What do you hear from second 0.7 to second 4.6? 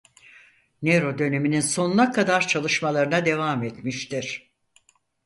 Nero döneminin sonuna kadar çalışmalarına devam etmiştir.